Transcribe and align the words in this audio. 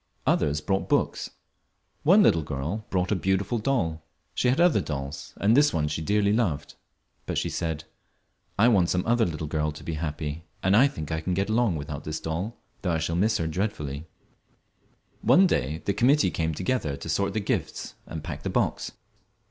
Others 0.25 0.61
brought 0.61 0.89
books. 0.89 1.29
One 2.01 2.23
little 2.23 2.41
girl 2.41 2.87
brought 2.89 3.11
a 3.11 3.15
beautiful 3.15 3.59
doll. 3.59 4.03
She 4.33 4.47
had 4.47 4.59
other 4.59 4.81
dolls, 4.81 5.35
and 5.37 5.55
this 5.55 5.71
one 5.75 5.87
she 5.87 6.01
dearly 6.01 6.33
loved, 6.33 6.73
but 7.27 7.37
she 7.37 7.51
said, 7.51 7.83
"I 8.57 8.67
want 8.67 8.89
some 8.89 9.05
other 9.05 9.25
little 9.27 9.45
girl 9.45 9.71
to 9.73 9.83
be 9.83 9.93
happy, 9.93 10.43
and 10.63 10.75
I 10.75 10.87
think 10.87 11.11
I 11.11 11.21
can 11.21 11.35
get 11.35 11.51
along 11.51 11.75
without 11.75 12.03
this 12.03 12.19
doll, 12.19 12.57
though 12.81 12.93
I 12.93 12.97
shall 12.97 13.15
miss 13.15 13.37
her 13.37 13.45
dreadfully." 13.45 14.07
One 15.21 15.45
day 15.45 15.83
the 15.85 15.93
committee 15.93 16.31
came 16.31 16.55
together 16.55 16.97
to 16.97 17.07
sort 17.07 17.33
the 17.33 17.39
gifts 17.39 17.93
and 18.07 18.23
pack 18.23 18.41
the 18.41 18.49
box. 18.49 18.93